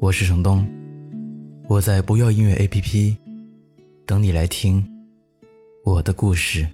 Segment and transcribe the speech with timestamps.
[0.00, 0.64] 我是程东，
[1.68, 3.16] 我在不要音乐 APP
[4.06, 4.86] 等你来听
[5.84, 6.68] 我的故事。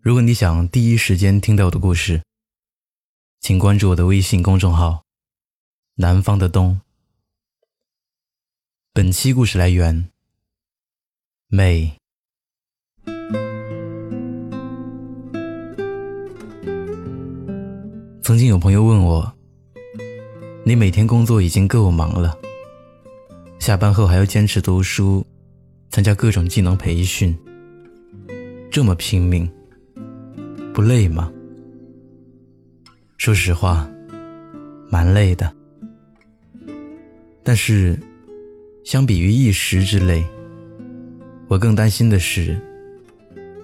[0.00, 2.22] 如果你想第一时间听到我的故事，
[3.40, 5.02] 请关注我的微信公众号
[5.98, 6.80] “南方的冬”。
[8.94, 10.08] 本期故事来源：
[11.48, 11.96] 美。
[18.22, 19.39] 曾经有朋友问我。
[20.70, 22.38] 你每天工作已经够忙了，
[23.58, 25.26] 下班后还要坚持读书，
[25.90, 27.36] 参加各种技能培训，
[28.70, 29.50] 这么拼命，
[30.72, 31.28] 不累吗？
[33.18, 33.90] 说实话，
[34.88, 35.52] 蛮累的。
[37.42, 37.98] 但是，
[38.84, 40.24] 相比于一时之累，
[41.48, 42.56] 我更担心的是，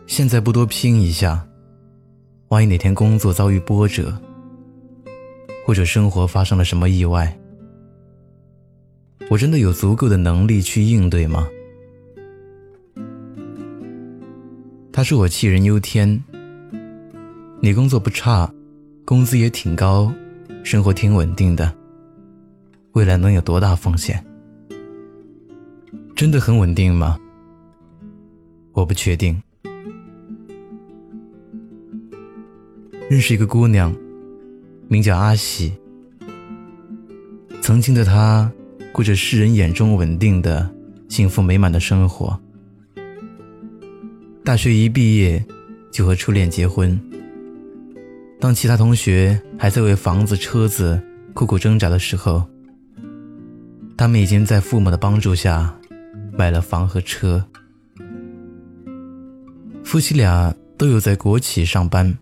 [0.09, 1.47] 现在不多拼一下，
[2.49, 4.21] 万一哪天工作遭遇波折。
[5.67, 7.37] 或者生活发生了什么意外，
[9.29, 11.49] 我真的有足够的能力去应对吗？
[14.93, 16.23] 他说我杞人忧天。
[17.61, 18.49] 你工作不差，
[19.05, 20.13] 工资也挺高，
[20.63, 21.75] 生活挺稳定的，
[22.93, 24.25] 未来能有多大风险？
[26.15, 27.19] 真的很稳定吗？
[28.71, 29.43] 我不确定。
[33.11, 33.93] 认识一个姑娘。
[34.89, 35.73] 名叫阿喜。
[37.61, 38.51] 曾经的他，
[38.93, 40.73] 过着世人眼中稳定的、
[41.09, 42.39] 幸福美满的生活。
[44.45, 45.45] 大学一毕业，
[45.91, 46.99] 就和初恋结婚。
[48.39, 51.03] 当其他同学还在为房子、车子
[51.35, 52.45] 苦苦挣扎的时候，
[53.97, 55.77] 他们已经在父母的帮助下
[56.33, 57.45] 买了房和车。
[59.83, 62.17] 夫妻俩都有在国企上班，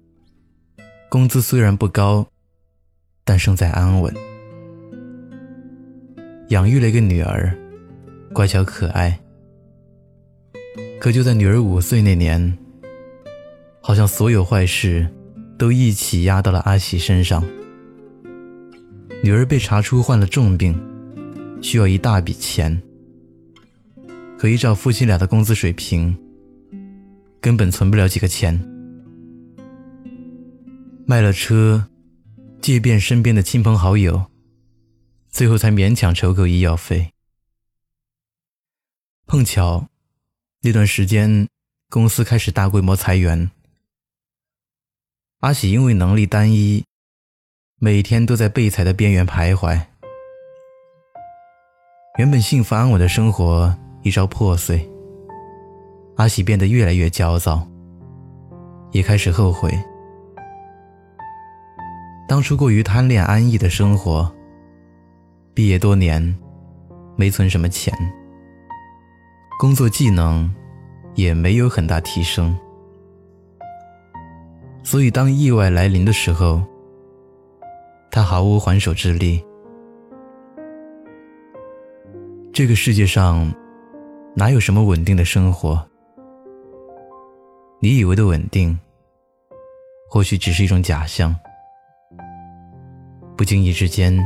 [1.10, 2.26] 工资虽然不高。
[3.26, 4.14] 但生在安稳，
[6.48, 7.56] 养育了一个女儿，
[8.34, 9.18] 乖巧可爱。
[11.00, 12.58] 可就在女儿五岁那年，
[13.80, 15.08] 好像所有坏事
[15.56, 17.42] 都一起压到了阿喜身上。
[19.22, 20.78] 女儿被查出患了重病，
[21.62, 22.78] 需要一大笔钱。
[24.36, 26.14] 可依照夫妻俩的工资水平，
[27.40, 28.60] 根本存不了几个钱。
[31.06, 31.82] 卖了车。
[32.64, 34.24] 借遍身边的亲朋好友，
[35.28, 37.10] 最后才勉强筹够医药费。
[39.26, 39.88] 碰巧
[40.62, 41.46] 那段时间，
[41.90, 43.50] 公司开始大规模裁员。
[45.40, 46.82] 阿喜因为能力单一，
[47.78, 49.78] 每天都在被裁的边缘徘徊。
[52.16, 54.88] 原本幸福安稳的生活一朝破碎，
[56.16, 57.68] 阿喜变得越来越焦躁，
[58.92, 59.70] 也开始后悔。
[62.26, 64.32] 当初过于贪恋安逸的生活，
[65.52, 66.36] 毕业多年，
[67.16, 67.92] 没存什么钱，
[69.58, 70.52] 工作技能
[71.14, 72.56] 也没有很大提升，
[74.82, 76.62] 所以当意外来临的时候，
[78.10, 79.44] 他毫无还手之力。
[82.52, 83.52] 这个世界上
[84.34, 85.86] 哪有什么稳定的生活？
[87.80, 88.78] 你以为的稳定，
[90.08, 91.34] 或许只是一种假象。
[93.36, 94.16] 不经意之间，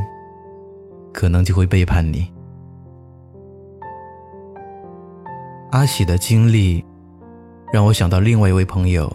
[1.13, 2.31] 可能就会背叛你。
[5.71, 6.83] 阿喜的经历，
[7.71, 9.11] 让我想到另外一位朋友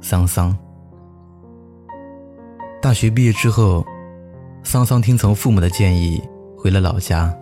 [0.00, 0.56] 桑桑。
[2.80, 3.84] 大学毕业之后，
[4.62, 6.22] 桑桑听从父母的建议
[6.56, 7.36] 回了老家，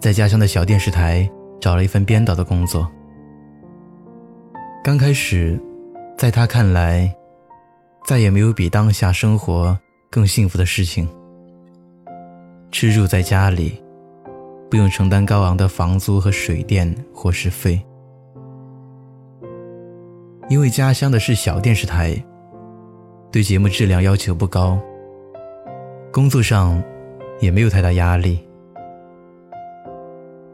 [0.00, 1.28] 在家乡的小电视台
[1.60, 2.90] 找了一份编导的工作。
[4.82, 5.60] 刚开始，
[6.18, 7.14] 在他看来，
[8.04, 9.78] 再也没有比当下生活。
[10.14, 11.08] 更幸福的事情，
[12.70, 13.82] 吃住在家里，
[14.70, 17.84] 不用承担高昂的房租和水电伙食费。
[20.48, 22.14] 因为家乡的是小电视台，
[23.32, 24.78] 对节目质量要求不高，
[26.12, 26.80] 工作上
[27.40, 28.38] 也没有太大压力。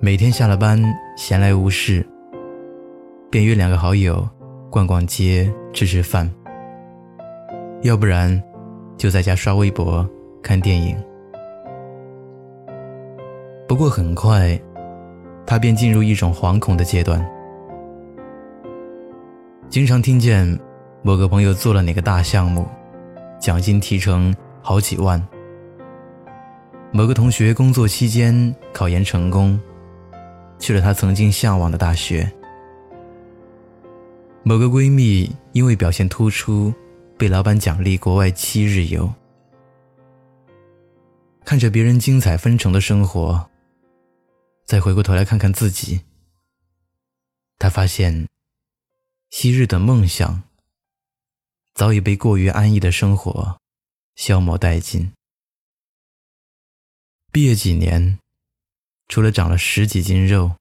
[0.01, 0.83] 每天下了班
[1.19, 2.03] 闲来无事，
[3.31, 4.27] 便约两个好友
[4.71, 6.27] 逛逛街、吃吃饭，
[7.83, 8.43] 要不然。
[9.01, 10.07] 就在家刷微博、
[10.43, 10.95] 看电影、
[13.67, 14.61] 不过很快，
[15.47, 17.27] 他便进入一种惶恐的阶段，
[19.71, 20.47] 经常听见
[21.01, 22.69] 某个朋友做了哪个大项目，
[23.41, 25.19] 奖金提成好几万；
[26.93, 29.59] 某个同学工作期间考研成功，
[30.59, 32.27] 去了他曾经向往的大学；
[34.43, 36.71] 某个闺蜜因为表现突出，
[37.21, 39.13] 被老板奖励国外七日游。
[41.45, 43.51] 看着别人精彩纷呈的生活，
[44.65, 46.01] 再回过头来看看自己，
[47.59, 48.27] 他发现，
[49.29, 50.45] 昔日的梦想
[51.75, 53.61] 早已被过于安逸的生活
[54.17, 55.13] 消磨殆尽。
[57.31, 58.19] 毕业几年，
[59.09, 60.57] 除了长了十几斤肉，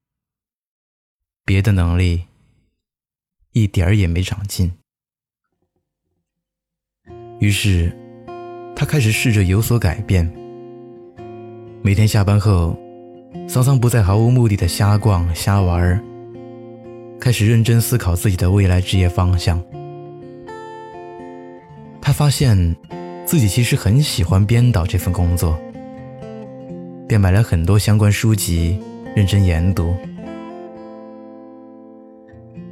[1.46, 2.26] 别的能力
[3.54, 4.79] 一点儿也没长进。
[7.40, 7.90] 于是，
[8.76, 10.30] 他开始试着有所改变。
[11.82, 12.78] 每天下班后，
[13.48, 16.04] 桑桑不再毫无目的的瞎逛瞎玩
[17.18, 19.62] 开始认真思考自己的未来职业方向。
[22.02, 22.76] 他发现
[23.26, 25.58] 自己其实很喜欢编导这份工作，
[27.08, 28.78] 便买了很多相关书籍，
[29.16, 29.96] 认真研读。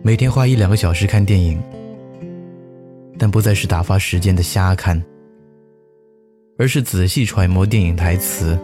[0.01, 1.61] 每天花一两个小时看电影，
[3.17, 5.03] 但不再是打发时间的瞎看，
[6.57, 8.57] 而是仔细揣摩电影台词。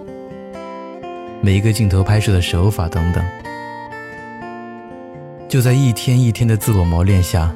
[1.41, 3.23] 每一个镜头拍摄的手法等等，
[5.49, 7.53] 就在一天一天的自我磨练下，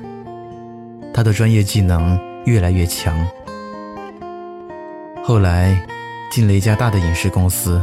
[1.13, 3.15] 他的专业技能越来越强。
[5.23, 5.81] 后来，
[6.31, 7.81] 进了一家大的影视公司，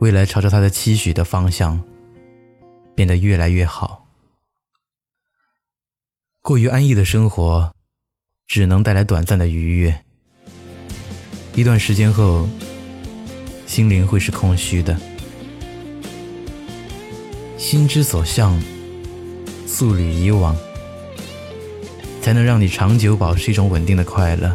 [0.00, 1.80] 未来朝着他的期许的方向
[2.94, 4.03] 变得越来越好。
[6.46, 7.72] 过于安逸的生活，
[8.46, 10.04] 只能带来短暂的愉悦，
[11.54, 12.46] 一段时间后。
[13.66, 14.94] 心灵会是空虚的，
[17.56, 18.62] 心之所向，
[19.66, 20.54] 素履以往，
[22.20, 24.54] 才能让你长久保持一种稳定的快乐。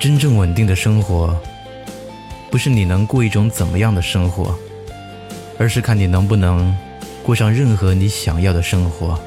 [0.00, 1.38] 真正稳定的生活，
[2.50, 4.58] 不是你能过一种怎么样的生活，
[5.58, 6.74] 而是看你能不能
[7.26, 9.18] 过上任何你想要的生活。